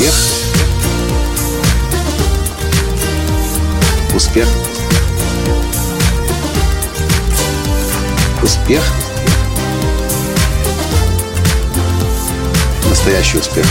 [0.00, 0.14] Успех.
[4.14, 4.48] Успех.
[8.42, 8.82] Успех.
[12.88, 13.66] Настоящий успех.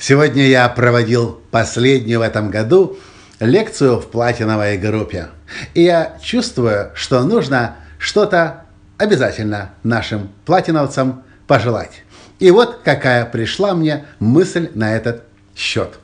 [0.00, 2.96] Сегодня я проводил последнюю в этом году
[3.40, 5.30] лекцию в платиновой группе.
[5.74, 8.66] И я чувствую, что нужно что-то
[8.98, 12.04] обязательно нашим платиновцам пожелать.
[12.38, 15.24] И вот какая пришла мне мысль на этот
[15.56, 15.98] счет.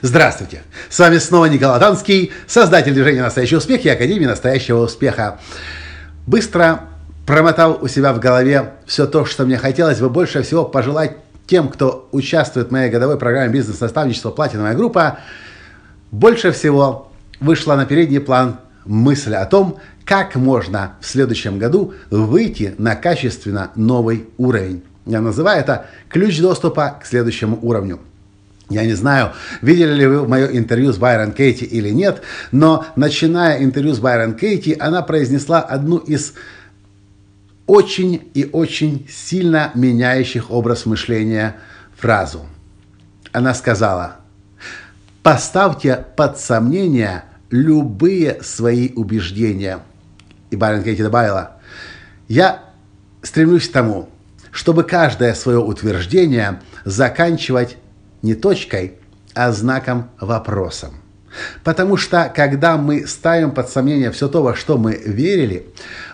[0.00, 0.62] Здравствуйте!
[0.88, 5.40] С вами снова Николай Танский, создатель движения «Настоящий успех» и Академии «Настоящего успеха».
[6.26, 6.84] Быстро
[7.26, 11.68] промотал у себя в голове все то, что мне хотелось бы больше всего пожелать тем,
[11.68, 14.30] кто участвует в моей годовой программе «Бизнес-наставничество.
[14.30, 15.18] Платиновая группа»,
[16.12, 22.74] больше всего вышла на передний план мысль о том, как можно в следующем году выйти
[22.78, 24.84] на качественно новый уровень.
[25.06, 28.00] Я называю это ключ доступа к следующему уровню.
[28.68, 32.22] Я не знаю, видели ли вы мое интервью с Байрон Кейти или нет,
[32.52, 36.34] но начиная интервью с Байрон Кейти, она произнесла одну из
[37.66, 41.56] очень и очень сильно меняющих образ мышления
[41.96, 42.46] фразу.
[43.32, 44.16] Она сказала,
[45.22, 49.80] поставьте под сомнение любые свои убеждения.
[50.50, 51.56] И Байрон Кейти добавила,
[52.28, 52.62] я
[53.22, 54.08] стремлюсь к тому,
[54.52, 57.78] чтобы каждое свое утверждение заканчивать
[58.22, 58.94] не точкой,
[59.34, 60.94] а знаком вопросом.
[61.64, 65.66] Потому что, когда мы ставим под сомнение все то, во что мы верили,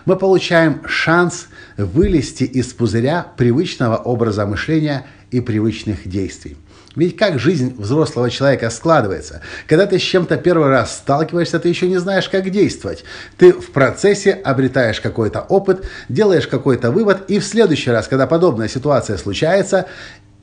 [0.05, 6.57] мы получаем шанс вылезти из пузыря привычного образа мышления и привычных действий.
[6.95, 9.41] Ведь как жизнь взрослого человека складывается?
[9.67, 13.03] Когда ты с чем-то первый раз сталкиваешься, ты еще не знаешь, как действовать.
[13.37, 18.67] Ты в процессе обретаешь какой-то опыт, делаешь какой-то вывод, и в следующий раз, когда подобная
[18.67, 19.85] ситуация случается,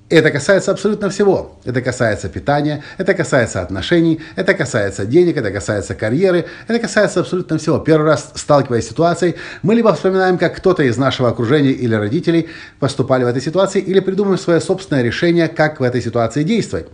[0.08, 1.58] это касается абсолютно всего.
[1.64, 7.58] Это касается питания, это касается отношений, это касается денег, это касается карьеры, это касается абсолютно
[7.58, 7.78] всего.
[7.78, 12.48] Первый раз сталкиваясь с ситуацией, мы либо вспоминаем, как кто-то из нашего окружения или родителей
[12.78, 16.86] поступали в этой ситуации, или придумаем свое собственное решение, как в этой ситуации действовать.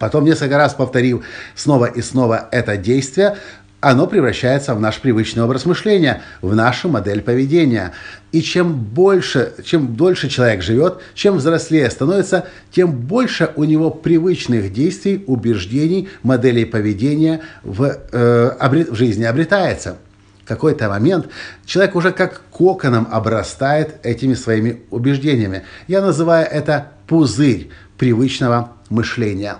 [0.00, 1.22] Потом, несколько раз повторив
[1.54, 3.36] снова и снова это действие,
[3.82, 7.92] оно превращается в наш привычный образ мышления, в нашу модель поведения.
[8.30, 14.72] И чем больше, чем дольше человек живет, чем взрослее становится, тем больше у него привычных
[14.72, 17.82] действий, убеждений, моделей поведения в,
[18.12, 19.98] э, обрет, в жизни обретается.
[20.44, 21.26] В какой-то момент
[21.66, 25.64] человек уже как коконом обрастает этими своими убеждениями.
[25.88, 29.56] Я называю это пузырь привычного мышления.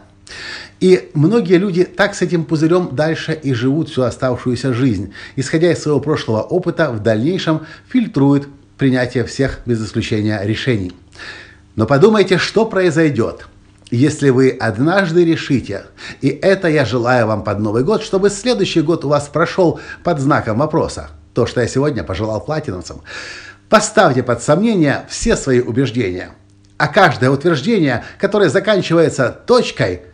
[0.82, 5.80] И многие люди так с этим пузырем дальше и живут всю оставшуюся жизнь, исходя из
[5.80, 8.48] своего прошлого опыта, в дальнейшем фильтруют
[8.78, 10.92] принятие всех без исключения решений.
[11.76, 13.46] Но подумайте, что произойдет,
[13.92, 15.84] если вы однажды решите,
[16.20, 20.18] и это я желаю вам под Новый год, чтобы следующий год у вас прошел под
[20.18, 23.02] знаком вопроса, то, что я сегодня пожелал платиновцам,
[23.68, 26.30] поставьте под сомнение все свои убеждения,
[26.76, 30.02] а каждое утверждение, которое заканчивается точкой–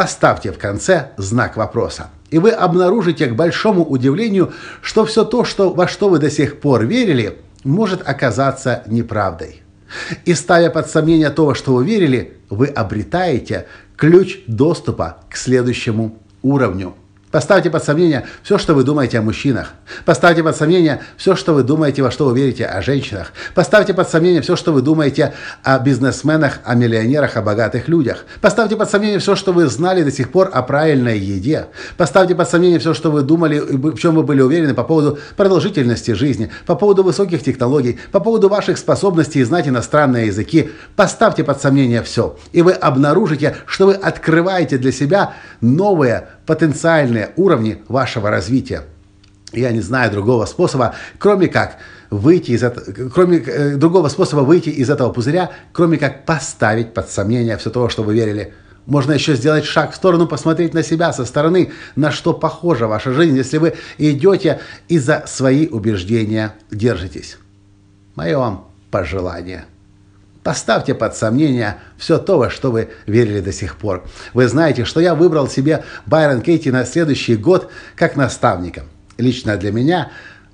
[0.00, 2.08] Поставьте в конце знак вопроса.
[2.30, 6.58] И вы обнаружите к большому удивлению, что все то, что, во что вы до сих
[6.58, 9.60] пор верили, может оказаться неправдой.
[10.24, 16.16] И ставя под сомнение то, во что вы верили, вы обретаете ключ доступа к следующему
[16.40, 16.94] уровню–
[17.30, 19.70] Поставьте под сомнение все, что вы думаете о мужчинах.
[20.04, 23.32] Поставьте под сомнение все, что вы думаете, во что вы верите о женщинах.
[23.54, 25.32] Поставьте под сомнение все, что вы думаете
[25.62, 28.24] о бизнесменах, о миллионерах, о богатых людях.
[28.40, 31.66] Поставьте под сомнение все, что вы знали до сих пор о правильной еде.
[31.96, 36.12] Поставьте под сомнение все, что вы думали, в чем вы были уверены по поводу продолжительности
[36.12, 40.70] жизни, по поводу высоких технологий, по поводу ваших способностей знать иностранные языки.
[40.96, 42.36] Поставьте под сомнение все.
[42.50, 48.82] И вы обнаружите, что вы открываете для себя новые потенциальные уровни вашего развития.
[49.52, 51.76] Я не знаю другого способа, кроме как
[52.10, 57.08] выйти из этого, кроме э, другого способа выйти из этого пузыря, кроме как поставить под
[57.08, 58.52] сомнение все то, что вы верили.
[58.86, 63.12] Можно еще сделать шаг в сторону, посмотреть на себя со стороны, на что похожа ваша
[63.12, 64.58] жизнь, если вы идете
[64.88, 67.38] и за свои убеждения держитесь.
[68.16, 69.66] Мое вам пожелание–
[70.42, 74.04] Поставьте под сомнение все то, во что вы верили до сих пор.
[74.32, 78.84] Вы знаете, что я выбрал себе Байрон Кейти на следующий год как наставника.
[79.18, 80.10] Лично для меня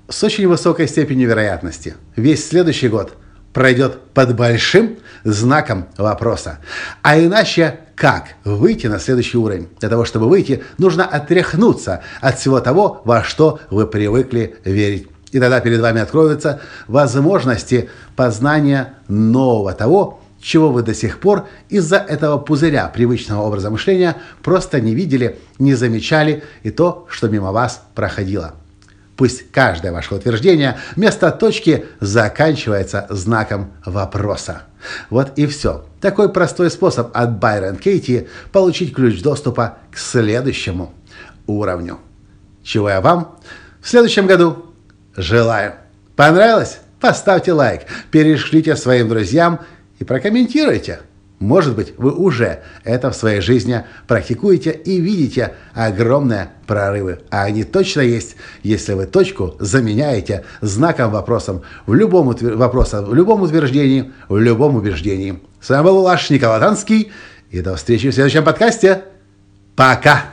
[0.09, 1.95] с очень высокой степенью вероятности.
[2.17, 3.13] Весь следующий год
[3.53, 6.59] пройдет под большим знаком вопроса.
[7.01, 9.69] А иначе как выйти на следующий уровень?
[9.79, 15.39] Для того, чтобы выйти, нужно отряхнуться от всего того, во что вы привыкли верить и
[15.39, 22.37] тогда перед вами откроются возможности познания нового того, чего вы до сих пор из-за этого
[22.37, 28.53] пузыря привычного образа мышления просто не видели, не замечали и то, что мимо вас проходило.
[29.15, 34.61] Пусть каждое ваше утверждение вместо точки заканчивается знаком вопроса.
[35.09, 35.85] Вот и все.
[35.99, 40.93] Такой простой способ от Байрон Кейти получить ключ доступа к следующему
[41.47, 41.97] уровню.
[42.63, 43.39] Чего я вам
[43.81, 44.66] в следующем году
[45.17, 45.73] желаю.
[46.15, 46.79] Понравилось?
[47.01, 49.59] Поставьте лайк, перешлите своим друзьям
[49.99, 50.99] и прокомментируйте.
[51.39, 57.19] Может быть, вы уже это в своей жизни практикуете и видите огромные прорывы.
[57.29, 63.43] А они точно есть, если вы точку заменяете знаком вопросом в любом, вопроса, в любом
[63.43, 65.39] утверждении, в любом убеждении.
[65.61, 67.11] С вами был ваш Николай Танский.
[67.51, 69.03] И до встречи в следующем подкасте.
[69.75, 70.25] Пока!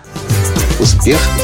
[0.81, 1.44] Успех!